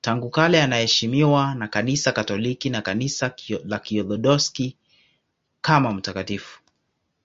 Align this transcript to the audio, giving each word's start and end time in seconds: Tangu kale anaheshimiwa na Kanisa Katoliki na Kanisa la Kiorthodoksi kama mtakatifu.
Tangu 0.00 0.30
kale 0.30 0.62
anaheshimiwa 0.62 1.54
na 1.54 1.68
Kanisa 1.68 2.12
Katoliki 2.12 2.70
na 2.70 2.82
Kanisa 2.82 3.34
la 3.64 3.78
Kiorthodoksi 3.78 4.76
kama 5.60 5.92
mtakatifu. 5.92 6.60